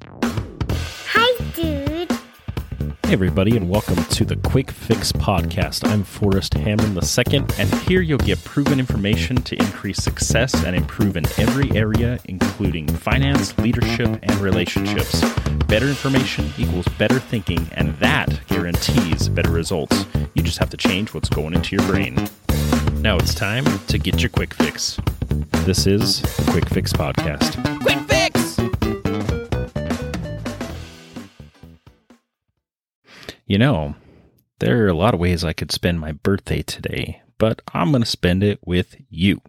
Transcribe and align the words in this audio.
Hi, 0.00 1.44
dude. 1.54 2.10
Hey, 2.10 3.12
everybody, 3.12 3.56
and 3.56 3.68
welcome 3.68 3.96
to 4.04 4.24
the 4.24 4.36
Quick 4.36 4.70
Fix 4.70 5.10
Podcast. 5.10 5.88
I'm 5.88 6.04
Forrest 6.04 6.54
Hammond 6.54 6.96
II, 6.96 7.44
and 7.58 7.74
here 7.82 8.00
you'll 8.00 8.18
get 8.18 8.42
proven 8.44 8.78
information 8.78 9.36
to 9.42 9.56
increase 9.56 9.98
success 9.98 10.54
and 10.64 10.76
improve 10.76 11.16
in 11.16 11.26
every 11.38 11.76
area, 11.76 12.20
including 12.26 12.86
finance, 12.86 13.56
leadership, 13.58 14.20
and 14.22 14.34
relationships. 14.36 15.20
Better 15.66 15.88
information 15.88 16.52
equals 16.58 16.86
better 16.96 17.18
thinking, 17.18 17.68
and 17.72 17.96
that 17.98 18.40
guarantees 18.46 19.28
better 19.28 19.50
results. 19.50 20.06
You 20.34 20.42
just 20.42 20.58
have 20.58 20.70
to 20.70 20.76
change 20.76 21.12
what's 21.12 21.28
going 21.28 21.54
into 21.54 21.74
your 21.74 21.84
brain. 21.86 22.14
Now 23.00 23.16
it's 23.16 23.34
time 23.34 23.64
to 23.88 23.98
get 23.98 24.20
your 24.22 24.30
quick 24.30 24.54
fix. 24.54 24.98
This 25.64 25.86
is 25.86 26.22
the 26.22 26.52
Quick 26.52 26.68
Fix 26.68 26.92
Podcast. 26.92 27.80
Quick 27.82 28.07
You 33.48 33.56
know, 33.56 33.94
there 34.58 34.84
are 34.84 34.88
a 34.88 34.94
lot 34.94 35.14
of 35.14 35.20
ways 35.20 35.42
I 35.42 35.54
could 35.54 35.72
spend 35.72 36.00
my 36.00 36.12
birthday 36.12 36.60
today, 36.60 37.22
but 37.38 37.62
I'm 37.72 37.92
going 37.92 38.02
to 38.02 38.06
spend 38.06 38.44
it 38.44 38.60
with 38.62 38.94
you 39.08 39.40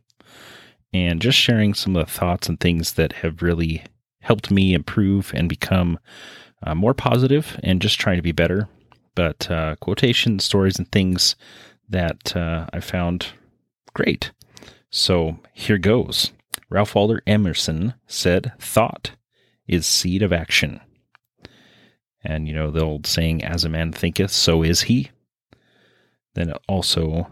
and 0.94 1.22
just 1.22 1.38
sharing 1.38 1.73
some 1.73 1.98
of 1.98 2.05
the 2.05 2.12
thoughts 2.12 2.48
and 2.48 2.58
things 2.58 2.94
that 2.94 3.12
have 3.12 3.41
really 3.41 3.84
helped 4.22 4.52
me 4.52 4.73
improve 4.73 5.34
and 5.35 5.49
become 5.49 5.99
uh, 6.63 6.73
more 6.73 6.94
positive 6.94 7.59
and 7.62 7.81
just 7.81 7.99
trying 7.99 8.16
to 8.16 8.22
be 8.22 8.31
better. 8.31 8.70
But 9.16 9.52
uh, 9.52 9.75
quotations, 9.81 10.45
stories, 10.45 10.80
and 10.80 10.89
things 10.89 11.36
that 11.89 12.38
uh, 12.38 12.67
I 12.72 12.80
found 12.80 13.27
great. 13.94 14.31
So 14.91 15.39
here 15.52 15.77
goes. 15.77 16.31
Ralph 16.70 16.95
Waldo 16.95 17.17
Emerson 17.27 17.95
said, 18.08 18.53
Thought 18.59 19.11
is 19.67 19.86
seed 19.86 20.22
of 20.22 20.31
action. 20.31 20.80
And, 22.23 22.47
you 22.47 22.53
know, 22.53 22.69
the 22.71 22.83
old 22.83 23.07
saying, 23.07 23.44
as 23.44 23.63
a 23.63 23.69
man 23.69 23.91
thinketh, 23.91 24.31
so 24.31 24.63
is 24.63 24.83
he. 24.83 25.09
Then 26.35 26.53
also, 26.67 27.30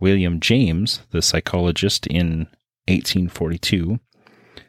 William 0.00 0.40
James, 0.40 1.00
the 1.10 1.22
psychologist 1.22 2.06
in 2.06 2.48
1842, 2.88 4.00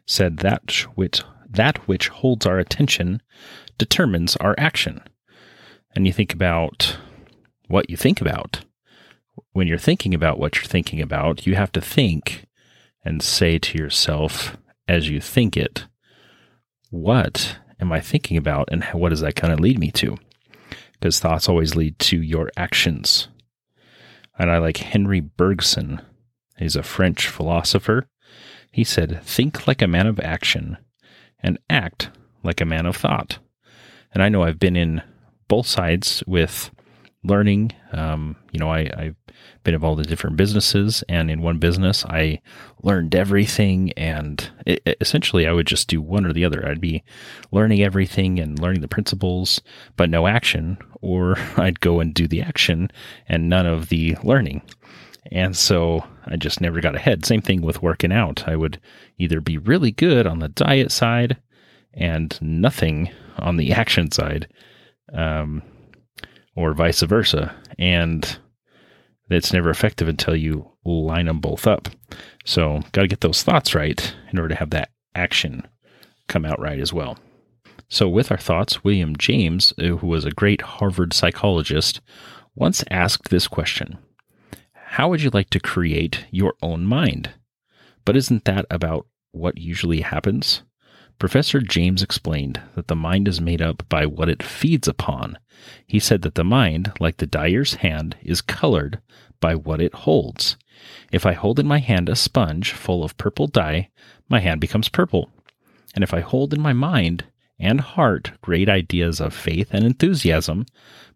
said 0.05 0.37
that 0.37 0.71
which, 0.95 1.21
that 1.49 1.87
which 1.87 2.09
holds 2.09 2.45
our 2.45 2.59
attention 2.59 3.21
determines 3.77 4.35
our 4.37 4.55
action. 4.57 5.01
And 5.95 6.05
you 6.05 6.13
think 6.13 6.33
about 6.33 6.97
what 7.67 7.89
you 7.89 7.97
think 7.97 8.21
about. 8.21 8.65
When 9.53 9.67
you're 9.67 9.77
thinking 9.77 10.13
about 10.13 10.39
what 10.39 10.57
you're 10.57 10.65
thinking 10.65 11.01
about, 11.01 11.47
you 11.47 11.55
have 11.55 11.71
to 11.71 11.81
think 11.81 12.45
and 13.03 13.23
say 13.23 13.57
to 13.57 13.77
yourself 13.77 14.57
as 14.87 15.09
you 15.09 15.21
think 15.21 15.55
it, 15.55 15.85
what 16.89 17.57
am 17.79 17.91
I 17.91 17.99
thinking 17.99 18.37
about 18.37 18.69
and 18.71 18.83
what 18.85 19.09
does 19.09 19.21
that 19.21 19.35
kind 19.35 19.53
of 19.53 19.59
lead 19.59 19.79
me 19.79 19.91
to? 19.91 20.17
Because 20.93 21.19
thoughts 21.19 21.47
always 21.47 21.75
lead 21.75 21.97
to 21.99 22.21
your 22.21 22.51
actions. 22.57 23.29
And 24.37 24.51
I 24.51 24.57
like 24.57 24.77
Henry 24.77 25.19
Bergson. 25.19 26.01
He's 26.57 26.75
a 26.75 26.83
French 26.83 27.27
philosopher. 27.27 28.07
He 28.71 28.83
said, 28.83 29.21
Think 29.23 29.67
like 29.67 29.81
a 29.81 29.87
man 29.87 30.07
of 30.07 30.19
action 30.19 30.77
and 31.41 31.57
act 31.69 32.09
like 32.43 32.61
a 32.61 32.65
man 32.65 32.85
of 32.85 32.95
thought. 32.95 33.39
And 34.13 34.23
I 34.23 34.29
know 34.29 34.43
I've 34.43 34.59
been 34.59 34.75
in 34.75 35.01
both 35.47 35.67
sides 35.67 36.23
with 36.27 36.71
learning. 37.23 37.71
Um, 37.91 38.35
you 38.51 38.59
know, 38.59 38.71
I, 38.71 38.89
I've 38.95 39.15
been 39.63 39.73
involved 39.73 40.01
in 40.01 40.07
different 40.07 40.37
businesses, 40.37 41.03
and 41.09 41.29
in 41.29 41.41
one 41.41 41.57
business, 41.57 42.05
I 42.05 42.41
learned 42.81 43.13
everything. 43.15 43.91
And 43.93 44.49
it, 44.65 44.97
essentially, 45.01 45.47
I 45.47 45.53
would 45.53 45.67
just 45.67 45.87
do 45.87 46.01
one 46.01 46.25
or 46.25 46.33
the 46.33 46.45
other. 46.45 46.65
I'd 46.65 46.81
be 46.81 47.03
learning 47.51 47.81
everything 47.81 48.39
and 48.39 48.59
learning 48.59 48.81
the 48.81 48.87
principles, 48.87 49.61
but 49.97 50.09
no 50.09 50.27
action, 50.27 50.77
or 51.01 51.37
I'd 51.57 51.79
go 51.79 51.99
and 51.99 52.13
do 52.13 52.27
the 52.27 52.41
action 52.41 52.89
and 53.27 53.49
none 53.49 53.65
of 53.65 53.89
the 53.89 54.15
learning. 54.23 54.61
And 55.31 55.55
so 55.55 56.05
I 56.25 56.37
just 56.37 56.61
never 56.61 56.81
got 56.81 56.95
ahead. 56.95 57.25
Same 57.25 57.41
thing 57.41 57.61
with 57.61 57.83
working 57.83 58.11
out. 58.11 58.47
I 58.47 58.55
would 58.55 58.79
either 59.17 59.41
be 59.41 59.57
really 59.57 59.91
good 59.91 60.25
on 60.25 60.39
the 60.39 60.49
diet 60.49 60.91
side 60.91 61.37
and 61.93 62.37
nothing 62.41 63.11
on 63.37 63.57
the 63.57 63.71
action 63.73 64.11
side. 64.11 64.47
Um, 65.13 65.61
or 66.59 66.73
vice 66.73 67.01
versa. 67.01 67.55
And 67.77 68.37
it's 69.29 69.53
never 69.53 69.69
effective 69.69 70.07
until 70.07 70.35
you 70.35 70.69
line 70.83 71.27
them 71.27 71.39
both 71.39 71.65
up. 71.65 71.87
So, 72.45 72.81
got 72.91 73.03
to 73.03 73.07
get 73.07 73.21
those 73.21 73.43
thoughts 73.43 73.73
right 73.73 74.13
in 74.31 74.39
order 74.39 74.49
to 74.49 74.59
have 74.59 74.71
that 74.71 74.89
action 75.15 75.65
come 76.27 76.45
out 76.45 76.59
right 76.59 76.79
as 76.79 76.91
well. 76.91 77.17
So, 77.87 78.09
with 78.09 78.31
our 78.31 78.37
thoughts, 78.37 78.83
William 78.83 79.15
James, 79.17 79.73
uh, 79.77 79.97
who 79.97 80.07
was 80.07 80.25
a 80.25 80.31
great 80.31 80.61
Harvard 80.61 81.13
psychologist, 81.13 82.01
once 82.55 82.83
asked 82.91 83.29
this 83.29 83.47
question 83.47 83.97
How 84.73 85.09
would 85.09 85.21
you 85.21 85.29
like 85.31 85.49
to 85.51 85.59
create 85.59 86.25
your 86.31 86.55
own 86.61 86.85
mind? 86.85 87.29
But 88.03 88.17
isn't 88.17 88.45
that 88.45 88.65
about 88.69 89.07
what 89.31 89.57
usually 89.57 90.01
happens? 90.01 90.63
Professor 91.19 91.59
James 91.59 92.01
explained 92.01 92.61
that 92.75 92.87
the 92.87 92.95
mind 92.95 93.27
is 93.27 93.41
made 93.41 93.61
up 93.61 93.83
by 93.89 94.05
what 94.05 94.29
it 94.29 94.41
feeds 94.41 94.87
upon. 94.87 95.37
He 95.85 95.99
said 95.99 96.21
that 96.21 96.35
the 96.35 96.45
mind, 96.45 96.93
like 97.01 97.17
the 97.17 97.27
dyer's 97.27 97.75
hand, 97.75 98.15
is 98.21 98.39
colored 98.39 99.01
by 99.41 99.55
what 99.55 99.81
it 99.81 99.93
holds. 99.93 100.55
If 101.11 101.25
I 101.25 101.33
hold 101.33 101.59
in 101.59 101.67
my 101.67 101.79
hand 101.79 102.07
a 102.07 102.15
sponge 102.15 102.71
full 102.71 103.03
of 103.03 103.17
purple 103.17 103.47
dye, 103.47 103.89
my 104.29 104.39
hand 104.39 104.61
becomes 104.61 104.87
purple. 104.87 105.29
And 105.93 106.05
if 106.05 106.13
I 106.13 106.21
hold 106.21 106.53
in 106.53 106.61
my 106.61 106.71
mind 106.71 107.25
and 107.59 107.81
heart 107.81 108.31
great 108.41 108.69
ideas 108.69 109.19
of 109.19 109.33
faith 109.33 109.73
and 109.73 109.83
enthusiasm, 109.83 110.65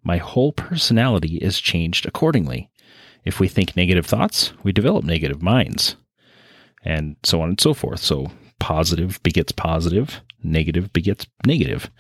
my 0.04 0.18
whole 0.18 0.52
personality 0.52 1.38
is 1.38 1.62
changed 1.62 2.06
accordingly. 2.06 2.70
If 3.24 3.40
we 3.40 3.48
think 3.48 3.78
negative 3.78 4.06
thoughts, 4.06 4.52
we 4.64 4.74
develop 4.74 5.06
negative 5.06 5.42
minds, 5.42 5.96
and 6.84 7.16
so 7.24 7.42
on 7.42 7.50
and 7.50 7.62
so 7.62 7.74
forth. 7.74 8.02
So 8.02 8.32
positive 8.64 9.22
begets 9.24 9.52
positive, 9.52 10.22
negative 10.42 10.94
begets 10.94 11.28
negative. 11.46 11.92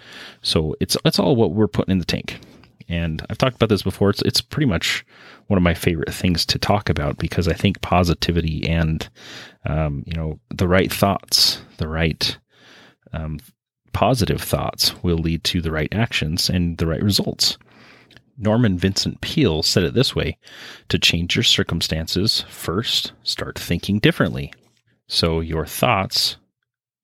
So 0.41 0.78
it's 0.79 0.96
it's 1.03 1.19
all 1.19 1.35
what 1.35 1.51
we're 1.51 1.68
putting 1.68 1.91
in 1.91 2.00
the 2.00 2.06
tank. 2.06 2.40
And 2.88 3.22
I've 3.29 3.38
talked 3.38 3.57
about 3.57 3.68
this 3.68 3.81
before. 3.81 4.09
It's 4.09 4.22
it's 4.22 4.40
pretty 4.40 4.68
much 4.68 5.06
one 5.47 5.57
of 5.57 5.63
my 5.63 5.74
favorite 5.74 6.13
things 6.13 6.46
to 6.46 6.57
talk 6.57 6.90
about 6.90 7.18
because 7.18 7.50
I 7.50 7.53
think 7.53 7.81
positivity 7.81 8.66
and 8.66 9.09
um, 9.66 10.03
you 10.06 10.13
know 10.13 10.40
the 10.56 10.69
right 10.69 10.91
thoughts, 10.91 11.62
the 11.79 11.90
right 11.90 12.38
um, 13.12 13.40
positive 13.91 14.41
thoughts 14.41 15.03
will 15.03 15.18
lead 15.18 15.44
to 15.44 15.62
the 15.62 15.72
right 15.72 15.94
actions 15.94 16.50
and 16.50 16.78
the 16.78 16.88
right 16.88 17.03
results. 17.03 17.57
Norman 18.38 18.78
Vincent 18.78 19.19
Peale 19.19 19.63
said 19.63 19.84
it 19.84 19.95
this 19.95 20.16
way 20.16 20.38
To 20.88 20.97
change 20.97 21.35
your 21.35 21.44
circumstances, 21.44 22.45
first 22.47 23.12
start 23.24 23.59
thinking 23.59 24.00
differently. 24.00 24.53
So 25.09 25.41
your 25.41 25.66
thoughts 25.66 26.38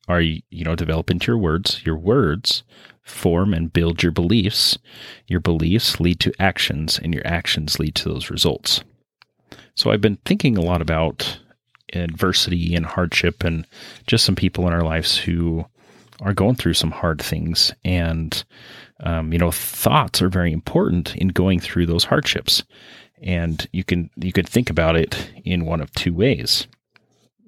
are, 0.09 0.19
you 0.21 0.65
know, 0.65 0.75
develop 0.75 1.09
into 1.09 1.27
your 1.27 1.37
words. 1.37 1.81
Your 1.85 1.97
words 1.97 2.63
form 3.03 3.53
and 3.53 3.71
build 3.71 4.03
your 4.03 4.11
beliefs. 4.11 4.77
Your 5.27 5.39
beliefs 5.39 5.99
lead 5.99 6.19
to 6.19 6.33
actions, 6.39 6.99
and 6.99 7.13
your 7.13 7.25
actions 7.25 7.79
lead 7.79 7.95
to 7.95 8.09
those 8.09 8.29
results. 8.29 8.83
So 9.75 9.91
I've 9.91 10.01
been 10.01 10.17
thinking 10.25 10.57
a 10.57 10.61
lot 10.61 10.81
about 10.81 11.39
adversity 11.93 12.75
and 12.75 12.85
hardship 12.85 13.43
and 13.43 13.65
just 14.07 14.25
some 14.25 14.35
people 14.35 14.67
in 14.67 14.73
our 14.73 14.83
lives 14.83 15.17
who 15.17 15.65
are 16.21 16.33
going 16.33 16.55
through 16.55 16.73
some 16.73 16.91
hard 16.91 17.21
things. 17.21 17.71
And, 17.85 18.43
um, 18.99 19.31
you 19.31 19.39
know, 19.39 19.51
thoughts 19.51 20.21
are 20.21 20.29
very 20.29 20.51
important 20.51 21.15
in 21.15 21.29
going 21.29 21.59
through 21.59 21.85
those 21.85 22.03
hardships. 22.03 22.63
And 23.21 23.65
you 23.71 23.83
can, 23.83 24.09
you 24.17 24.31
can 24.31 24.45
think 24.45 24.69
about 24.69 24.95
it 24.95 25.31
in 25.45 25.65
one 25.65 25.81
of 25.81 25.91
two 25.93 26.13
ways. 26.13 26.67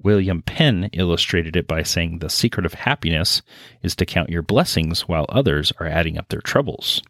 William 0.03 0.41
Penn 0.41 0.89
illustrated 0.93 1.55
it 1.55 1.67
by 1.67 1.83
saying 1.83 2.19
the 2.19 2.29
secret 2.29 2.65
of 2.65 2.73
happiness 2.73 3.41
is 3.81 3.95
to 3.95 4.05
count 4.05 4.29
your 4.29 4.41
blessings 4.41 5.07
while 5.07 5.25
others 5.29 5.71
are 5.79 5.87
adding 5.87 6.17
up 6.17 6.29
their 6.29 6.41
troubles. 6.41 7.01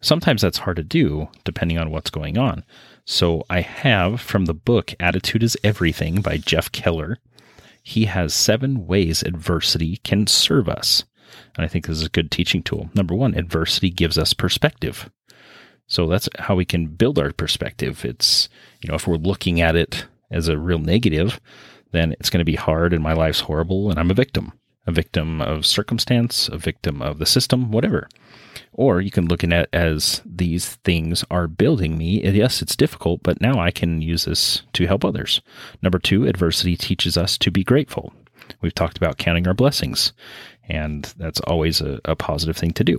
Sometimes 0.00 0.42
that's 0.42 0.58
hard 0.58 0.76
to 0.76 0.82
do 0.82 1.28
depending 1.44 1.78
on 1.78 1.90
what's 1.90 2.10
going 2.10 2.36
on. 2.36 2.64
So 3.04 3.44
I 3.48 3.60
have 3.60 4.20
from 4.20 4.46
the 4.46 4.54
book 4.54 4.94
Attitude 4.98 5.42
is 5.42 5.56
Everything 5.62 6.20
by 6.20 6.36
Jeff 6.38 6.70
Keller. 6.72 7.18
He 7.82 8.04
has 8.06 8.34
seven 8.34 8.86
ways 8.86 9.22
adversity 9.22 9.98
can 9.98 10.26
serve 10.26 10.68
us. 10.68 11.04
And 11.56 11.64
I 11.64 11.68
think 11.68 11.86
this 11.86 11.98
is 11.98 12.06
a 12.06 12.10
good 12.10 12.30
teaching 12.30 12.62
tool. 12.62 12.90
Number 12.94 13.14
one, 13.14 13.34
adversity 13.34 13.90
gives 13.90 14.18
us 14.18 14.34
perspective. 14.34 15.10
So 15.86 16.06
that's 16.06 16.28
how 16.38 16.54
we 16.54 16.64
can 16.64 16.86
build 16.86 17.18
our 17.18 17.32
perspective. 17.32 18.04
It's, 18.04 18.48
you 18.80 18.88
know, 18.88 18.94
if 18.94 19.06
we're 19.06 19.16
looking 19.16 19.60
at 19.60 19.76
it 19.76 20.06
as 20.30 20.48
a 20.48 20.58
real 20.58 20.78
negative, 20.78 21.40
then 21.92 22.12
it's 22.12 22.30
going 22.30 22.40
to 22.40 22.44
be 22.44 22.56
hard 22.56 22.92
and 22.92 23.02
my 23.02 23.12
life's 23.12 23.40
horrible 23.40 23.90
and 23.90 23.98
I'm 23.98 24.10
a 24.10 24.14
victim, 24.14 24.52
a 24.86 24.92
victim 24.92 25.40
of 25.40 25.64
circumstance, 25.64 26.48
a 26.48 26.58
victim 26.58 27.00
of 27.00 27.18
the 27.18 27.26
system, 27.26 27.70
whatever. 27.70 28.08
Or 28.72 29.00
you 29.00 29.10
can 29.10 29.26
look 29.26 29.44
at 29.44 29.52
it 29.52 29.68
as 29.72 30.22
these 30.24 30.76
things 30.84 31.24
are 31.30 31.46
building 31.46 31.96
me. 31.98 32.22
Yes, 32.22 32.62
it's 32.62 32.76
difficult, 32.76 33.22
but 33.22 33.40
now 33.40 33.60
I 33.60 33.70
can 33.70 34.02
use 34.02 34.24
this 34.24 34.62
to 34.72 34.86
help 34.86 35.04
others. 35.04 35.40
Number 35.82 35.98
two, 35.98 36.26
adversity 36.26 36.76
teaches 36.76 37.16
us 37.16 37.36
to 37.38 37.50
be 37.50 37.64
grateful. 37.64 38.12
We've 38.60 38.74
talked 38.74 38.96
about 38.96 39.18
counting 39.18 39.46
our 39.46 39.54
blessings. 39.54 40.12
And 40.68 41.04
that's 41.16 41.40
always 41.40 41.80
a, 41.80 42.00
a 42.04 42.16
positive 42.16 42.56
thing 42.56 42.72
to 42.72 42.84
do. 42.84 42.98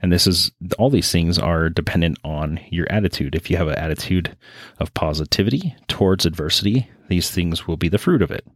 And 0.00 0.12
this 0.12 0.26
is 0.26 0.52
all 0.78 0.90
these 0.90 1.10
things 1.10 1.38
are 1.38 1.68
dependent 1.68 2.18
on 2.22 2.60
your 2.70 2.86
attitude. 2.90 3.34
If 3.34 3.50
you 3.50 3.56
have 3.56 3.68
an 3.68 3.74
attitude 3.74 4.36
of 4.78 4.94
positivity 4.94 5.74
towards 5.88 6.24
adversity, 6.24 6.88
these 7.08 7.30
things 7.30 7.66
will 7.66 7.76
be 7.76 7.88
the 7.88 7.98
fruit 7.98 8.22
of 8.22 8.30
it. 8.30 8.46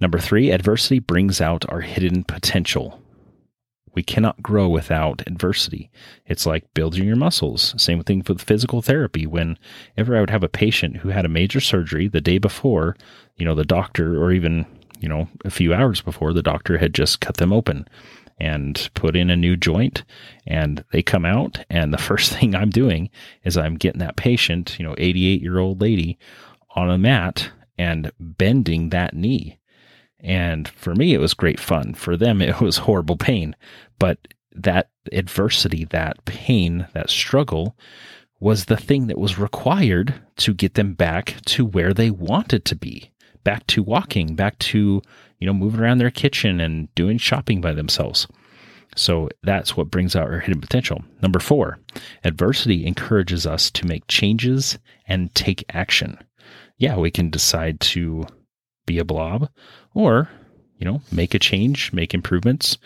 Number 0.00 0.18
three, 0.18 0.50
adversity 0.50 0.98
brings 0.98 1.40
out 1.40 1.68
our 1.68 1.80
hidden 1.80 2.24
potential. 2.24 3.00
We 3.94 4.02
cannot 4.02 4.42
grow 4.42 4.68
without 4.68 5.22
adversity. 5.26 5.90
It's 6.26 6.44
like 6.44 6.74
building 6.74 7.04
your 7.04 7.16
muscles. 7.16 7.74
Same 7.78 8.02
thing 8.02 8.22
with 8.28 8.42
physical 8.42 8.82
therapy. 8.82 9.26
Whenever 9.26 10.16
I 10.16 10.20
would 10.20 10.30
have 10.30 10.44
a 10.44 10.50
patient 10.50 10.98
who 10.98 11.08
had 11.08 11.24
a 11.24 11.30
major 11.30 11.60
surgery 11.60 12.06
the 12.06 12.20
day 12.20 12.36
before, 12.36 12.94
you 13.36 13.46
know, 13.46 13.54
the 13.54 13.64
doctor, 13.64 14.22
or 14.22 14.32
even, 14.32 14.66
you 15.00 15.08
know, 15.08 15.28
a 15.46 15.50
few 15.50 15.72
hours 15.72 16.02
before, 16.02 16.34
the 16.34 16.42
doctor 16.42 16.76
had 16.76 16.94
just 16.94 17.22
cut 17.22 17.38
them 17.38 17.54
open 17.54 17.88
and 18.38 18.90
put 18.92 19.16
in 19.16 19.30
a 19.30 19.36
new 19.36 19.56
joint 19.56 20.04
and 20.46 20.84
they 20.92 21.02
come 21.02 21.24
out 21.24 21.64
and 21.70 21.92
the 21.92 21.98
first 22.10 22.32
thing 22.32 22.54
I'm 22.54 22.70
doing 22.70 23.08
is 23.44 23.56
I'm 23.56 23.76
getting 23.76 24.00
that 24.00 24.16
patient, 24.16 24.78
you 24.78 24.84
know, 24.84 24.94
88 24.98 25.40
year 25.40 25.58
old 25.58 25.80
lady 25.80 26.18
on 26.74 26.90
a 26.90 26.98
mat 26.98 27.50
and 27.78 28.10
bending 28.18 28.90
that 28.90 29.14
knee. 29.14 29.58
And 30.20 30.68
for 30.68 30.94
me, 30.94 31.14
it 31.14 31.20
was 31.20 31.34
great 31.34 31.60
fun. 31.60 31.94
For 31.94 32.16
them, 32.16 32.40
it 32.42 32.60
was 32.60 32.78
horrible 32.78 33.16
pain. 33.16 33.54
But 33.98 34.18
that 34.52 34.90
adversity, 35.12 35.84
that 35.86 36.24
pain, 36.24 36.86
that 36.94 37.10
struggle 37.10 37.76
was 38.40 38.66
the 38.66 38.76
thing 38.76 39.06
that 39.06 39.18
was 39.18 39.38
required 39.38 40.14
to 40.36 40.52
get 40.52 40.74
them 40.74 40.92
back 40.92 41.36
to 41.46 41.64
where 41.64 41.94
they 41.94 42.10
wanted 42.10 42.64
to 42.66 42.76
be, 42.76 43.10
back 43.44 43.66
to 43.66 43.82
walking, 43.82 44.34
back 44.34 44.58
to, 44.58 45.00
you 45.38 45.46
know, 45.46 45.54
moving 45.54 45.80
around 45.80 45.98
their 45.98 46.10
kitchen 46.10 46.60
and 46.60 46.94
doing 46.94 47.16
shopping 47.16 47.60
by 47.60 47.72
themselves. 47.72 48.26
So 48.94 49.28
that's 49.42 49.76
what 49.76 49.90
brings 49.90 50.16
out 50.16 50.28
our 50.28 50.40
hidden 50.40 50.60
potential. 50.60 51.02
Number 51.22 51.38
four, 51.38 51.78
adversity 52.24 52.86
encourages 52.86 53.46
us 53.46 53.70
to 53.72 53.86
make 53.86 54.06
changes 54.08 54.78
and 55.06 55.34
take 55.34 55.64
action. 55.70 56.18
Yeah, 56.78 56.96
we 56.96 57.10
can 57.10 57.30
decide 57.30 57.80
to 57.80 58.26
be 58.86 58.98
a 58.98 59.04
blob 59.04 59.48
or, 59.94 60.28
you 60.78 60.84
know, 60.84 61.00
make 61.10 61.34
a 61.34 61.38
change, 61.38 61.92
make 61.92 62.14
improvements, 62.14 62.78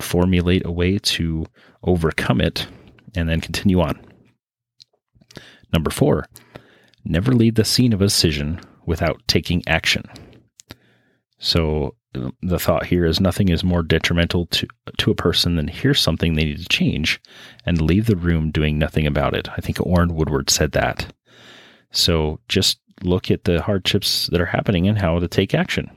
formulate 0.00 0.64
a 0.64 0.70
way 0.70 0.98
to 0.98 1.44
overcome 1.82 2.40
it, 2.40 2.66
and 3.14 3.28
then 3.28 3.40
continue 3.40 3.80
on. 3.80 3.98
Number 5.72 5.90
four, 5.90 6.26
never 7.04 7.32
leave 7.32 7.56
the 7.56 7.64
scene 7.64 7.92
of 7.92 8.00
a 8.00 8.06
decision 8.06 8.60
without 8.86 9.20
taking 9.26 9.62
action. 9.66 10.04
So 11.38 11.94
the 12.42 12.58
thought 12.58 12.86
here 12.86 13.04
is 13.04 13.20
nothing 13.20 13.48
is 13.48 13.62
more 13.62 13.82
detrimental 13.82 14.46
to 14.46 14.66
to 14.96 15.10
a 15.10 15.14
person 15.14 15.56
than 15.56 15.68
hear 15.68 15.94
something 15.94 16.34
they 16.34 16.46
need 16.46 16.58
to 16.58 16.68
change 16.68 17.20
and 17.66 17.80
leave 17.80 18.06
the 18.06 18.16
room 18.16 18.50
doing 18.50 18.78
nothing 18.78 19.06
about 19.06 19.34
it. 19.34 19.48
I 19.50 19.60
think 19.60 19.78
Orrin 19.78 20.14
Woodward 20.14 20.50
said 20.50 20.72
that. 20.72 21.12
So 21.92 22.40
just 22.48 22.80
look 23.02 23.30
at 23.30 23.44
the 23.44 23.62
hardships 23.62 24.28
that 24.28 24.40
are 24.40 24.46
happening 24.46 24.88
and 24.88 24.98
how 24.98 25.18
to 25.18 25.28
take 25.28 25.54
action. 25.54 25.90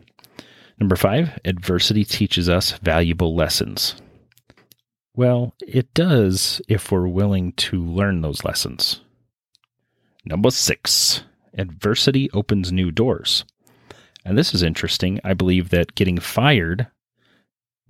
Number 0.80 0.95
five, 0.95 1.39
adversity 1.45 2.03
teaches 2.03 2.50
us 2.50 2.71
valuable 2.80 3.36
lessons. 3.36 3.95
Well, 5.15 5.53
it 5.59 5.94
does 5.94 6.62
if 6.68 6.92
we're 6.92 7.07
willing 7.07 7.53
to 7.53 7.83
learn 7.83 8.21
those 8.21 8.44
lessons. 8.44 9.01
Number 10.25 10.51
six, 10.51 11.24
adversity 11.57 12.30
opens 12.31 12.71
new 12.71 12.92
doors. 12.92 13.44
And 14.24 14.38
this 14.38 14.53
is 14.53 14.63
interesting. 14.63 15.19
I 15.24 15.33
believe 15.33 15.69
that 15.69 15.95
getting 15.95 16.19
fired 16.19 16.88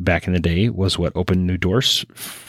back 0.04 0.28
in 0.28 0.34
the 0.34 0.40
day 0.40 0.70
was 0.70 0.98
what 0.98 1.16
opened 1.16 1.46
new 1.46 1.58
doors 1.58 2.06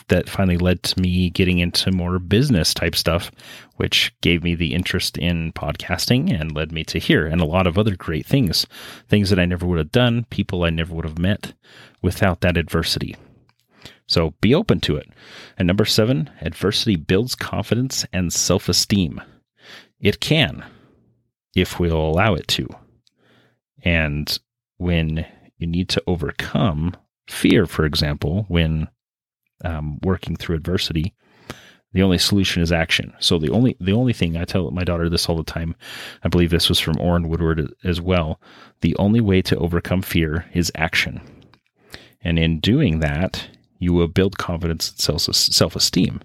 that 0.08 0.28
finally 0.28 0.58
led 0.58 0.82
to 0.82 1.00
me 1.00 1.30
getting 1.30 1.58
into 1.58 1.90
more 1.90 2.18
business 2.18 2.74
type 2.74 2.94
stuff, 2.94 3.30
which 3.76 4.14
gave 4.20 4.42
me 4.42 4.54
the 4.54 4.74
interest 4.74 5.18
in 5.18 5.52
podcasting 5.52 6.32
and 6.32 6.54
led 6.54 6.72
me 6.72 6.84
to 6.84 6.98
here 6.98 7.26
and 7.26 7.40
a 7.40 7.46
lot 7.46 7.66
of 7.66 7.78
other 7.78 7.96
great 7.96 8.26
things. 8.26 8.66
Things 9.08 9.30
that 9.30 9.38
I 9.38 9.44
never 9.44 9.66
would 9.66 9.78
have 9.78 9.92
done, 9.92 10.26
people 10.30 10.64
I 10.64 10.70
never 10.70 10.94
would 10.94 11.04
have 11.04 11.18
met 11.18 11.54
without 12.02 12.40
that 12.40 12.56
adversity. 12.56 13.16
So 14.06 14.34
be 14.40 14.54
open 14.54 14.80
to 14.80 14.96
it. 14.96 15.08
And 15.56 15.66
number 15.66 15.84
seven, 15.84 16.30
adversity 16.40 16.96
builds 16.96 17.34
confidence 17.34 18.04
and 18.12 18.32
self 18.32 18.68
esteem. 18.68 19.20
It 20.00 20.20
can, 20.20 20.64
if 21.54 21.78
we'll 21.78 21.96
allow 21.96 22.34
it 22.34 22.48
to. 22.48 22.68
And 23.84 24.38
when 24.76 25.26
you 25.58 25.66
need 25.66 25.88
to 25.90 26.02
overcome 26.06 26.96
fear, 27.28 27.66
for 27.66 27.84
example, 27.84 28.44
when 28.48 28.88
um, 29.64 29.98
working 30.02 30.36
through 30.36 30.56
adversity, 30.56 31.14
the 31.92 32.02
only 32.02 32.18
solution 32.18 32.62
is 32.62 32.72
action. 32.72 33.12
So 33.20 33.38
the 33.38 33.50
only 33.50 33.76
the 33.80 33.92
only 33.92 34.12
thing 34.12 34.36
I 34.36 34.44
tell 34.44 34.70
my 34.70 34.84
daughter 34.84 35.08
this 35.08 35.28
all 35.28 35.36
the 35.36 35.44
time, 35.44 35.74
I 36.22 36.28
believe 36.28 36.50
this 36.50 36.68
was 36.68 36.78
from 36.78 36.98
Orrin 36.98 37.28
Woodward 37.28 37.72
as 37.84 38.00
well. 38.00 38.40
The 38.80 38.96
only 38.96 39.20
way 39.20 39.42
to 39.42 39.58
overcome 39.58 40.02
fear 40.02 40.46
is 40.54 40.72
action, 40.74 41.20
and 42.22 42.38
in 42.38 42.60
doing 42.60 43.00
that, 43.00 43.46
you 43.78 43.92
will 43.92 44.08
build 44.08 44.38
confidence 44.38 45.08
and 45.08 45.20
self 45.34 45.76
esteem 45.76 46.20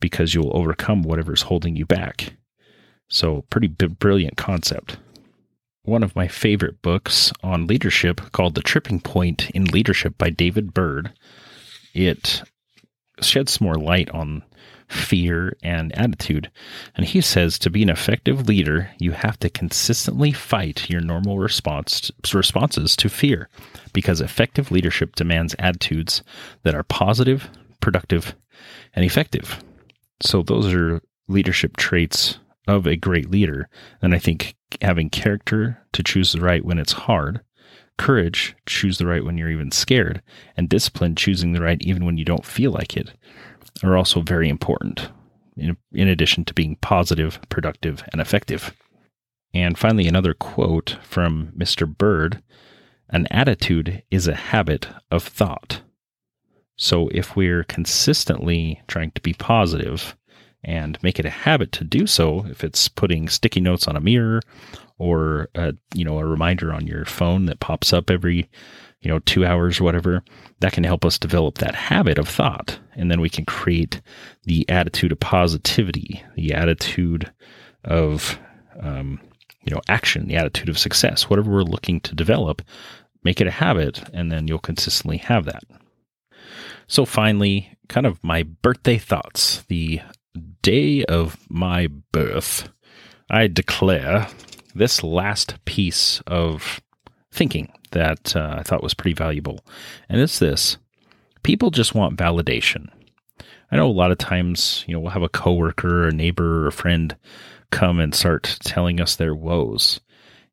because 0.00 0.34
you 0.34 0.42
will 0.42 0.56
overcome 0.56 1.02
whatever's 1.02 1.42
holding 1.42 1.74
you 1.74 1.86
back. 1.86 2.34
So, 3.08 3.46
pretty 3.48 3.68
b- 3.68 3.86
brilliant 3.86 4.36
concept 4.36 4.98
one 5.88 6.02
of 6.02 6.14
my 6.14 6.28
favorite 6.28 6.82
books 6.82 7.32
on 7.42 7.66
leadership 7.66 8.20
called 8.32 8.54
The 8.54 8.62
Tripping 8.62 9.00
Point 9.00 9.50
in 9.50 9.64
Leadership 9.64 10.18
by 10.18 10.30
David 10.30 10.74
Byrd. 10.74 11.12
It 11.94 12.42
sheds 13.20 13.60
more 13.60 13.76
light 13.76 14.10
on 14.10 14.44
fear 14.88 15.56
and 15.62 15.96
attitude. 15.98 16.50
And 16.94 17.06
he 17.06 17.20
says 17.20 17.58
to 17.58 17.70
be 17.70 17.82
an 17.82 17.90
effective 17.90 18.48
leader, 18.48 18.90
you 18.98 19.12
have 19.12 19.38
to 19.40 19.50
consistently 19.50 20.32
fight 20.32 20.88
your 20.88 21.00
normal 21.00 21.38
response 21.38 22.10
responses 22.32 22.96
to 22.96 23.08
fear 23.08 23.48
because 23.92 24.20
effective 24.20 24.70
leadership 24.70 25.14
demands 25.16 25.56
attitudes 25.58 26.22
that 26.62 26.74
are 26.74 26.84
positive, 26.84 27.50
productive, 27.80 28.34
and 28.94 29.04
effective. 29.04 29.62
So 30.20 30.42
those 30.42 30.72
are 30.72 31.00
leadership 31.28 31.76
traits 31.76 32.38
of 32.68 32.86
a 32.86 32.96
great 32.96 33.30
leader. 33.30 33.68
And 34.00 34.14
I 34.14 34.18
think 34.18 34.54
having 34.80 35.10
character 35.10 35.82
to 35.92 36.02
choose 36.02 36.32
the 36.32 36.40
right 36.40 36.64
when 36.64 36.78
it's 36.78 36.92
hard, 36.92 37.40
courage, 37.96 38.54
choose 38.66 38.98
the 38.98 39.06
right 39.06 39.24
when 39.24 39.36
you're 39.38 39.50
even 39.50 39.72
scared, 39.72 40.22
and 40.56 40.68
discipline, 40.68 41.16
choosing 41.16 41.52
the 41.52 41.62
right 41.62 41.78
even 41.80 42.04
when 42.04 42.18
you 42.18 42.24
don't 42.24 42.44
feel 42.44 42.70
like 42.70 42.96
it, 42.96 43.12
are 43.82 43.96
also 43.96 44.20
very 44.20 44.48
important, 44.48 45.10
in, 45.56 45.76
in 45.92 46.08
addition 46.08 46.44
to 46.44 46.54
being 46.54 46.76
positive, 46.76 47.40
productive, 47.48 48.04
and 48.12 48.20
effective. 48.20 48.72
And 49.54 49.78
finally, 49.78 50.06
another 50.06 50.34
quote 50.34 50.98
from 51.02 51.52
Mr. 51.56 51.88
Byrd 51.88 52.42
An 53.08 53.26
attitude 53.30 54.02
is 54.10 54.28
a 54.28 54.34
habit 54.34 54.88
of 55.10 55.22
thought. 55.22 55.80
So 56.76 57.08
if 57.08 57.34
we're 57.34 57.64
consistently 57.64 58.82
trying 58.86 59.10
to 59.12 59.20
be 59.22 59.32
positive, 59.32 60.16
and 60.64 60.98
make 61.02 61.18
it 61.18 61.24
a 61.24 61.30
habit 61.30 61.72
to 61.72 61.84
do 61.84 62.06
so 62.06 62.44
if 62.46 62.64
it's 62.64 62.88
putting 62.88 63.28
sticky 63.28 63.60
notes 63.60 63.86
on 63.86 63.96
a 63.96 64.00
mirror 64.00 64.40
or 64.98 65.48
a, 65.54 65.74
you 65.94 66.04
know 66.04 66.18
a 66.18 66.26
reminder 66.26 66.72
on 66.72 66.86
your 66.86 67.04
phone 67.04 67.46
that 67.46 67.60
pops 67.60 67.92
up 67.92 68.10
every 68.10 68.48
you 69.00 69.08
know 69.08 69.20
2 69.20 69.46
hours 69.46 69.80
or 69.80 69.84
whatever. 69.84 70.22
That 70.60 70.72
can 70.72 70.84
help 70.84 71.04
us 71.04 71.18
develop 71.18 71.58
that 71.58 71.74
habit 71.74 72.18
of 72.18 72.28
thought 72.28 72.78
and 72.96 73.10
then 73.10 73.20
we 73.20 73.30
can 73.30 73.44
create 73.44 74.00
the 74.44 74.68
attitude 74.68 75.12
of 75.12 75.20
positivity 75.20 76.22
the 76.34 76.52
attitude 76.52 77.32
of 77.84 78.38
um, 78.80 79.20
you 79.64 79.72
know 79.72 79.80
action 79.88 80.26
the 80.26 80.36
attitude 80.36 80.68
of 80.68 80.78
success. 80.78 81.30
Whatever 81.30 81.50
we're 81.50 81.62
looking 81.62 82.00
to 82.00 82.14
develop 82.14 82.62
make 83.22 83.40
it 83.40 83.46
a 83.46 83.52
habit 83.52 84.02
and 84.12 84.32
then 84.32 84.48
you'll 84.48 84.58
consistently 84.58 85.18
have 85.18 85.44
that. 85.44 85.62
So 86.88 87.04
finally 87.04 87.76
kind 87.88 88.06
of 88.06 88.22
my 88.24 88.42
birthday 88.42 88.98
thoughts 88.98 89.62
the 89.68 90.00
day 90.68 91.02
of 91.04 91.38
my 91.48 91.86
birth, 92.12 92.68
I 93.30 93.46
declare 93.46 94.28
this 94.74 95.02
last 95.02 95.64
piece 95.64 96.20
of 96.26 96.82
thinking 97.32 97.72
that 97.92 98.36
uh, 98.36 98.56
I 98.58 98.62
thought 98.64 98.82
was 98.82 98.92
pretty 98.92 99.14
valuable. 99.14 99.64
And 100.10 100.20
it's 100.20 100.38
this 100.38 100.76
people 101.42 101.70
just 101.70 101.94
want 101.94 102.18
validation. 102.18 102.90
I 103.72 103.76
know 103.76 103.88
a 103.88 103.90
lot 103.90 104.10
of 104.10 104.18
times, 104.18 104.84
you 104.86 104.92
know, 104.92 105.00
we'll 105.00 105.12
have 105.12 105.22
a 105.22 105.30
coworker, 105.30 106.04
or 106.04 106.08
a 106.08 106.12
neighbor, 106.12 106.64
or 106.64 106.66
a 106.66 106.72
friend 106.72 107.16
come 107.70 107.98
and 107.98 108.14
start 108.14 108.58
telling 108.62 109.00
us 109.00 109.16
their 109.16 109.34
woes. 109.34 110.00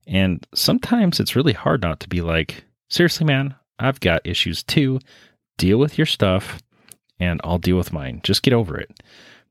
And 0.07 0.47
sometimes 0.53 1.19
it's 1.19 1.35
really 1.35 1.51
hard 1.51 1.81
not 1.81 1.99
to 1.99 2.07
be 2.07 2.21
like, 2.21 2.63
seriously, 2.87 3.25
man, 3.25 3.53
I've 3.79 3.99
got 3.99 4.25
issues 4.25 4.63
too. 4.63 5.01
Deal 5.57 5.77
with 5.77 5.97
your 5.97 6.05
stuff 6.05 6.61
and 7.19 7.41
I'll 7.43 7.57
deal 7.57 7.75
with 7.75 7.91
mine. 7.91 8.21
Just 8.23 8.43
get 8.43 8.53
over 8.53 8.77
it. 8.77 9.03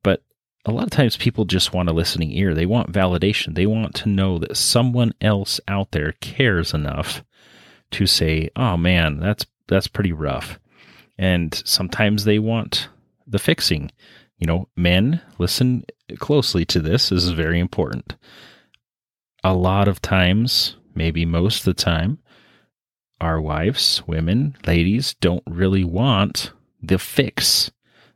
But 0.03 0.23
a 0.67 0.73
lot 0.73 0.85
of 0.85 0.91
times 0.91 1.17
people 1.17 1.45
just 1.45 1.73
want 1.73 1.89
a 1.89 1.93
listening 1.93 2.33
ear. 2.33 2.55
They 2.55 2.67
want 2.67 2.93
validation. 2.93 3.55
They 3.55 3.67
want 3.67 3.95
to 3.97 4.09
know 4.09 4.39
that 4.39 4.57
someone 4.57 5.13
else 5.21 5.61
out 5.69 5.91
there 5.91 6.13
cares 6.21 6.73
enough 6.73 7.23
to 7.93 8.07
say, 8.07 8.51
"Oh 8.57 8.77
man, 8.77 9.21
that's 9.21 9.47
that's 9.69 9.89
pretty 9.89 10.13
rough. 10.13 10.59
And 11.19 11.55
sometimes 11.65 12.25
they 12.25 12.39
want 12.39 12.89
the 13.27 13.39
fixing. 13.39 13.91
You 14.39 14.47
know, 14.47 14.69
men, 14.77 15.21
listen 15.39 15.85
closely 16.19 16.65
to 16.67 16.81
this. 16.81 17.09
This 17.09 17.25
is 17.25 17.31
very 17.31 17.61
important. 17.61 18.17
A 19.43 19.55
lot 19.55 19.89
of 19.89 20.03
times, 20.03 20.77
maybe 20.95 21.25
most 21.25 21.61
of 21.61 21.65
the 21.65 21.75
time, 21.75 22.19
our 23.21 23.41
wives, 23.41 24.03
women, 24.07 24.57
ladies 24.67 25.15
don't 25.21 25.45
really 25.47 25.85
want 25.85 26.53
the 26.83 26.99
fix. 26.99 27.71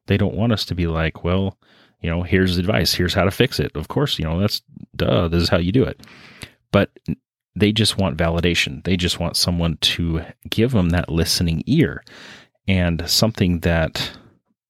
They 0.07 0.17
don't 0.17 0.35
want 0.35 0.53
us 0.53 0.65
to 0.67 0.75
be 0.75 0.87
like, 0.87 1.23
well, 1.23 1.57
you 2.01 2.11
know, 2.11 2.23
here's 2.23 2.59
advice. 2.59 2.95
Here's 2.95 3.15
how 3.15 3.25
to 3.25 3.31
fix 3.31 3.59
it. 3.59 3.73
Of 3.75 3.89
course, 3.89 4.19
you 4.19 4.25
know, 4.25 4.39
that's 4.41 4.63
duh. 4.97 5.29
This 5.29 5.43
is 5.43 5.49
how 5.49 5.59
you 5.59 5.73
do 5.73 5.85
it. 5.85 6.01
But 6.71 6.91
they 7.57 7.73
just 7.73 7.99
want 7.99 8.17
validation. 8.17 8.85
They 8.85 8.97
just 8.97 9.19
want 9.19 9.37
someone 9.37 9.79
to 9.79 10.23
give 10.49 10.73
them 10.73 10.91
that 10.91 11.09
listening 11.09 11.63
ear. 11.67 12.05
And 12.69 13.09
something 13.09 13.61
that 13.61 14.13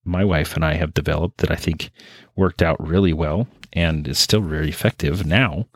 my 0.05 0.25
wife 0.25 0.55
and 0.55 0.65
I 0.65 0.75
have 0.75 0.95
developed 0.95 1.39
that 1.39 1.51
I 1.51 1.57
think 1.57 1.91
worked 2.37 2.63
out 2.63 2.85
really 2.87 3.13
well 3.13 3.49
and 3.73 4.09
is 4.09 4.19
still 4.19 4.41
very 4.41 4.69
effective 4.69 5.27
now 5.27 5.67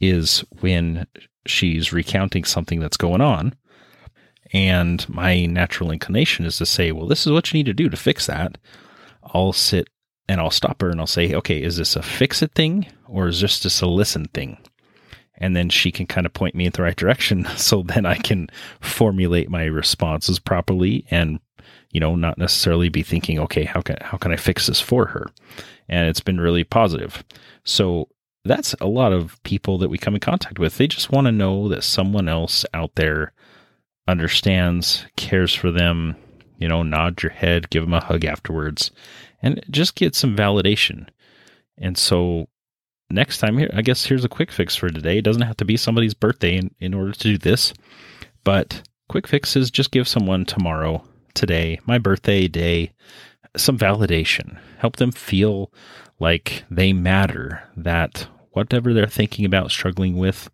is 0.00 0.44
when 0.60 1.06
she's 1.46 1.92
recounting 1.92 2.44
something 2.44 2.80
that's 2.80 2.96
going 2.96 3.20
on. 3.20 3.54
And 4.52 5.06
my 5.08 5.46
natural 5.46 5.90
inclination 5.90 6.46
is 6.46 6.58
to 6.58 6.66
say, 6.66 6.92
well, 6.92 7.08
this 7.08 7.26
is 7.26 7.32
what 7.32 7.52
you 7.52 7.58
need 7.58 7.66
to 7.66 7.74
do 7.74 7.88
to 7.88 7.96
fix 7.96 8.26
that. 8.26 8.56
I'll 9.22 9.52
sit 9.52 9.88
and 10.28 10.40
I'll 10.40 10.50
stop 10.50 10.80
her 10.80 10.90
and 10.90 11.00
I'll 11.00 11.06
say, 11.06 11.34
okay, 11.34 11.62
is 11.62 11.76
this 11.76 11.96
a 11.96 12.02
fix 12.02 12.42
it 12.42 12.52
thing 12.52 12.86
or 13.06 13.28
is 13.28 13.40
this 13.40 13.60
just 13.60 13.82
a 13.82 13.86
listen 13.86 14.26
thing? 14.26 14.58
And 15.36 15.56
then 15.56 15.68
she 15.68 15.90
can 15.90 16.06
kind 16.06 16.26
of 16.26 16.32
point 16.32 16.54
me 16.54 16.66
in 16.66 16.72
the 16.72 16.82
right 16.82 16.96
direction 16.96 17.46
so 17.56 17.82
then 17.82 18.06
I 18.06 18.16
can 18.16 18.48
formulate 18.80 19.50
my 19.50 19.64
responses 19.64 20.38
properly 20.38 21.06
and 21.10 21.40
you 21.94 22.00
know, 22.00 22.16
not 22.16 22.36
necessarily 22.36 22.88
be 22.88 23.02
thinking, 23.02 23.38
okay, 23.38 23.64
how 23.64 23.80
can 23.80 23.96
how 24.02 24.18
can 24.18 24.32
I 24.32 24.36
fix 24.36 24.66
this 24.66 24.80
for 24.80 25.06
her? 25.06 25.26
And 25.88 26.08
it's 26.08 26.20
been 26.20 26.40
really 26.40 26.64
positive. 26.64 27.24
So 27.62 28.08
that's 28.44 28.74
a 28.80 28.86
lot 28.86 29.12
of 29.12 29.40
people 29.44 29.78
that 29.78 29.88
we 29.88 29.96
come 29.96 30.14
in 30.14 30.20
contact 30.20 30.58
with. 30.58 30.76
They 30.76 30.88
just 30.88 31.12
want 31.12 31.26
to 31.26 31.32
know 31.32 31.68
that 31.68 31.84
someone 31.84 32.28
else 32.28 32.66
out 32.74 32.96
there 32.96 33.32
understands, 34.08 35.06
cares 35.16 35.54
for 35.54 35.70
them, 35.70 36.16
you 36.58 36.68
know, 36.68 36.82
nod 36.82 37.22
your 37.22 37.32
head, 37.32 37.70
give 37.70 37.84
them 37.84 37.94
a 37.94 38.04
hug 38.04 38.24
afterwards, 38.24 38.90
and 39.44 39.62
just 39.70 39.94
get 39.94 40.14
some 40.14 40.34
validation. 40.34 41.06
And 41.76 41.98
so 41.98 42.48
next 43.10 43.38
time 43.38 43.58
here, 43.58 43.70
I 43.74 43.82
guess 43.82 44.06
here's 44.06 44.24
a 44.24 44.28
quick 44.28 44.50
fix 44.50 44.74
for 44.74 44.88
today. 44.88 45.18
It 45.18 45.24
doesn't 45.24 45.42
have 45.42 45.58
to 45.58 45.66
be 45.66 45.76
somebody's 45.76 46.14
birthday 46.14 46.56
in, 46.56 46.74
in 46.80 46.94
order 46.94 47.12
to 47.12 47.18
do 47.18 47.36
this, 47.36 47.74
but 48.42 48.82
quick 49.10 49.28
fix 49.28 49.54
is 49.54 49.70
just 49.70 49.90
give 49.90 50.08
someone 50.08 50.46
tomorrow 50.46 51.04
today, 51.34 51.78
my 51.84 51.98
birthday 51.98 52.48
day, 52.48 52.92
some 53.54 53.76
validation. 53.76 54.58
Help 54.78 54.96
them 54.96 55.12
feel 55.12 55.70
like 56.18 56.64
they 56.70 56.94
matter, 56.94 57.62
that 57.76 58.26
whatever 58.52 58.94
they're 58.94 59.06
thinking 59.06 59.44
about, 59.44 59.70
struggling 59.70 60.16
with, 60.16 60.48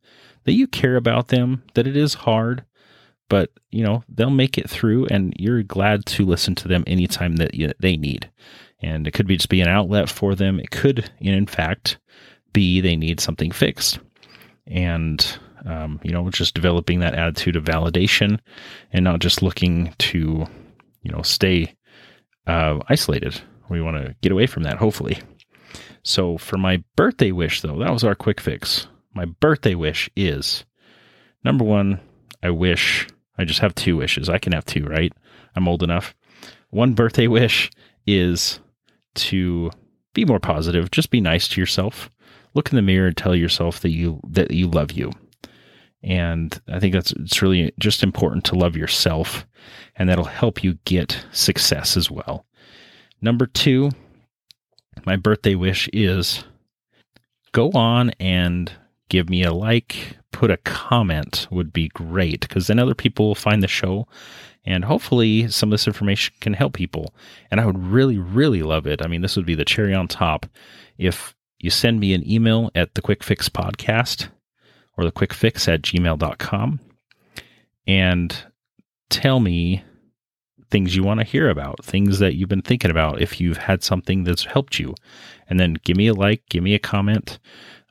that 0.45 0.53
you 0.53 0.67
care 0.67 0.97
about 0.97 1.29
them, 1.29 1.63
that 1.75 1.87
it 1.87 1.97
is 1.97 2.15
hard, 2.15 2.65
but 3.29 3.51
you 3.71 3.85
know, 3.85 4.03
they'll 4.09 4.31
make 4.31 4.59
it 4.59 4.69
through 4.69 5.07
and 5.07 5.33
you're 5.39 5.63
glad 5.63 6.05
to 6.07 6.27
listen 6.27 6.57
to 6.57 6.67
them 6.67 6.83
anytime 6.89 7.37
that 7.37 7.55
you, 7.55 7.71
they 7.79 7.97
need. 7.97 8.29
And 8.83 9.07
it 9.07 9.13
could 9.13 9.27
be 9.27 9.37
just 9.37 9.49
be 9.49 9.61
an 9.61 9.69
outlet 9.69 10.09
for 10.09 10.35
them. 10.35 10.59
It 10.59 10.71
could, 10.71 11.11
in 11.21 11.47
fact, 11.47 11.99
be 12.53 12.81
they 12.81 12.97
need 12.97 13.21
something 13.21 13.51
fixed. 13.51 13.99
And 14.67 15.25
um, 15.67 16.01
you 16.03 16.13
know, 16.13 16.29
just 16.31 16.55
developing 16.55 17.01
that 17.01 17.15
attitude 17.15 17.57
of 17.57 17.65
validation 17.65 18.39
and 18.93 19.05
not 19.05 19.21
just 19.21 19.43
looking 19.43 19.95
to 19.99 20.47
you 21.03 21.11
know, 21.11 21.23
stay 21.23 21.75
uh, 22.47 22.79
isolated. 22.89 23.41
We 23.69 23.81
want 23.81 23.97
to 23.97 24.15
get 24.21 24.33
away 24.33 24.47
from 24.47 24.65
that, 24.65 24.79
hopefully. 24.79 25.19
So 26.03 26.39
for 26.39 26.57
my 26.57 26.83
birthday 26.97 27.33
wish, 27.33 27.61
though, 27.61 27.79
that 27.79 27.93
was 27.93 28.05
our 28.05 28.15
quick 28.15 28.41
fix. 28.41 28.87
My 29.15 29.25
birthday 29.25 29.75
wish 29.75 30.11
is 30.17 30.65
number 31.45 31.65
one, 31.65 32.01
I 32.43 32.51
wish 32.51 33.07
I 33.39 33.45
just 33.45 33.61
have 33.61 33.75
two 33.75 33.97
wishes. 33.97 34.29
I 34.29 34.39
can 34.39 34.53
have 34.53 34.65
two, 34.65 34.85
right? 34.85 35.13
I'm 35.55 35.69
old 35.69 35.83
enough. 35.83 36.15
One 36.71 36.95
birthday 36.95 37.27
wish 37.27 37.71
is 38.07 38.61
to 39.17 39.71
be 40.15 40.25
more 40.25 40.41
positive. 40.41 40.91
Just 40.91 41.11
be 41.11 41.21
nice 41.21 41.49
to 41.49 41.61
yourself. 41.61 42.11
Look 42.55 42.71
in 42.71 42.77
the 42.77 42.83
mirror 42.83 43.09
and 43.09 43.17
tell 43.17 43.35
yourself 43.35 43.81
that 43.81 43.91
you 43.91 44.21
that 44.29 44.51
you 44.51 44.69
love 44.69 44.93
you. 44.93 45.13
And 46.03 46.59
I 46.69 46.81
think 46.81 46.95
that's 46.95 47.13
it's 47.13 47.43
really 47.43 47.73
just 47.79 48.03
important 48.03 48.45
to 48.47 48.55
love 48.55 48.77
yourself, 48.77 49.47
and 49.97 50.09
that'll 50.09 50.25
help 50.25 50.65
you 50.65 50.79
get 50.85 51.25
success 51.31 51.97
as 51.97 52.11
well. 52.11 52.47
Number 53.21 53.47
two, 53.47 53.91
my 55.05 55.17
birthday 55.17 55.55
wish 55.55 55.89
is 55.93 56.45
go 57.53 57.71
on 57.73 58.11
and 58.19 58.73
give 59.09 59.29
me 59.29 59.43
a 59.43 59.53
like, 59.53 60.17
put 60.33 60.51
a 60.51 60.57
comment 60.59 61.47
would 61.51 61.73
be 61.73 61.89
great 61.89 62.41
because 62.41 62.67
then 62.67 62.79
other 62.79 62.95
people 62.95 63.27
will 63.27 63.35
find 63.35 63.63
the 63.63 63.69
show 63.69 64.07
and 64.65 64.85
hopefully 64.85 65.49
some 65.49 65.69
of 65.69 65.73
this 65.73 65.87
information 65.87 66.35
can 66.41 66.55
help 66.55 66.75
people. 66.75 67.15
And 67.51 67.61
I 67.61 67.67
would 67.67 67.79
really, 67.79 68.19
really 68.19 68.63
love 68.63 68.87
it. 68.87 69.03
I 69.03 69.07
mean, 69.07 69.23
this 69.23 69.37
would 69.37 69.47
be 69.47 69.55
the 69.55 69.65
cherry 69.65 69.95
on 69.95 70.09
top 70.09 70.47
if 70.99 71.35
you 71.59 71.71
send 71.71 72.01
me 72.01 72.15
an 72.15 72.29
email 72.31 72.71
at 72.75 72.95
the 72.95 73.03
Quick 73.03 73.23
Fix 73.23 73.49
Podcast 73.49 74.29
or 74.97 75.05
the 75.05 75.11
quick 75.11 75.33
fix 75.33 75.67
at 75.67 75.83
gmail.com 75.83 76.81
and 77.87 78.37
tell 79.09 79.41
me 79.41 79.83
things 80.71 80.95
you 80.95 81.03
want 81.03 81.21
to 81.21 81.27
hear 81.27 81.49
about, 81.49 81.85
things 81.85 82.19
that 82.21 82.35
you've 82.35 82.49
been 82.49 82.63
thinking 82.63 82.91
about 82.91 83.21
if 83.21 83.41
you've 83.41 83.57
had 83.57 83.83
something 83.83 84.25
that's 84.25 84.45
helped 84.45 84.79
you. 84.79 84.95
And 85.49 85.59
then 85.59 85.79
give 85.85 85.97
me 85.97 86.07
a 86.07 86.15
like, 86.15 86.43
give 86.49 86.63
me 86.63 86.75
a 86.75 86.79
comment, 86.79 87.39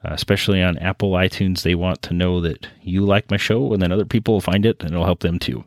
uh, 0.04 0.14
especially 0.14 0.64
on 0.64 0.78
Apple 0.78 1.12
iTunes. 1.12 1.64
They 1.64 1.76
want 1.76 2.02
to 2.04 2.14
know 2.14 2.40
that 2.42 2.68
you 2.82 3.02
like 3.02 3.30
my 3.30 3.38
show, 3.38 3.74
and 3.74 3.82
then 3.82 3.92
other 3.92 4.06
people 4.06 4.36
will 4.36 4.42
find 4.42 4.66
it 4.66 4.82
and 4.82 4.92
it'll 4.92 5.06
help 5.06 5.20
them 5.20 5.40
too. 5.40 5.66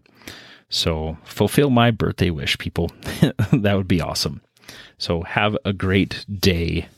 So 0.72 1.18
fulfill 1.22 1.68
my 1.70 1.90
birthday 1.90 2.30
wish, 2.30 2.56
people. 2.58 2.90
that 3.52 3.74
would 3.76 3.86
be 3.86 4.00
awesome. 4.00 4.40
So 4.98 5.22
have 5.22 5.56
a 5.64 5.72
great 5.72 6.24
day 6.40 6.88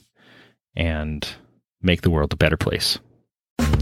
and 0.77 1.27
make 1.83 2.03
the 2.03 2.11
world 2.11 2.33
a 2.33 2.37
better 2.37 2.57
place. 2.57 2.99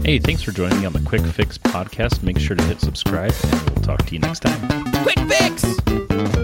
Hey, 0.03 0.19
thanks 0.19 0.41
for 0.41 0.51
joining 0.51 0.79
me 0.79 0.85
on 0.85 0.93
the 0.93 0.99
Quick 0.99 1.21
Fix 1.27 1.57
podcast. 1.57 2.23
Make 2.23 2.39
sure 2.39 2.55
to 2.55 2.63
hit 2.63 2.81
subscribe, 2.81 3.33
and 3.43 3.69
we'll 3.69 3.83
talk 3.83 4.05
to 4.07 4.13
you 4.13 4.19
next 4.19 4.41
time. 4.41 5.03
Quick 5.03 5.19
Fix! 5.31 6.42